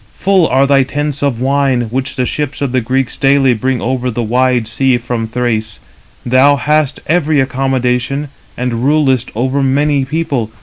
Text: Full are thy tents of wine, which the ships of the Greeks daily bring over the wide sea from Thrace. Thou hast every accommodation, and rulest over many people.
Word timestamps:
Full 0.17 0.47
are 0.47 0.65
thy 0.65 0.81
tents 0.81 1.21
of 1.21 1.39
wine, 1.39 1.81
which 1.91 2.15
the 2.15 2.25
ships 2.25 2.59
of 2.63 2.71
the 2.71 2.81
Greeks 2.81 3.15
daily 3.17 3.53
bring 3.53 3.79
over 3.79 4.09
the 4.09 4.23
wide 4.23 4.67
sea 4.67 4.97
from 4.97 5.27
Thrace. 5.27 5.77
Thou 6.25 6.55
hast 6.55 6.99
every 7.05 7.39
accommodation, 7.39 8.29
and 8.57 8.83
rulest 8.83 9.29
over 9.35 9.61
many 9.61 10.03
people. 10.03 10.51